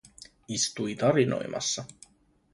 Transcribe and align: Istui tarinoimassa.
Istui 0.55 0.95
tarinoimassa. 1.03 1.85